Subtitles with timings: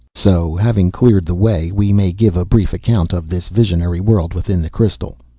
[0.15, 4.33] So having cleared the way, we may give a brief account of this visionary world
[4.33, 5.19] within the crystal.